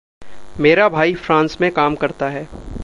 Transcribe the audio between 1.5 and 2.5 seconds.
में काम करता है।